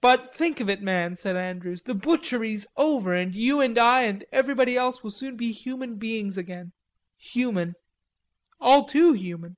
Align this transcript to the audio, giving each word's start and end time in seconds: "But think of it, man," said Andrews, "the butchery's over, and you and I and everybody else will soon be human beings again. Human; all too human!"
"But 0.00 0.34
think 0.34 0.58
of 0.58 0.68
it, 0.68 0.82
man," 0.82 1.14
said 1.14 1.36
Andrews, 1.36 1.82
"the 1.82 1.94
butchery's 1.94 2.66
over, 2.76 3.14
and 3.14 3.32
you 3.32 3.60
and 3.60 3.78
I 3.78 4.02
and 4.02 4.24
everybody 4.32 4.76
else 4.76 5.04
will 5.04 5.12
soon 5.12 5.36
be 5.36 5.52
human 5.52 5.94
beings 5.94 6.36
again. 6.36 6.72
Human; 7.18 7.76
all 8.60 8.84
too 8.84 9.12
human!" 9.12 9.56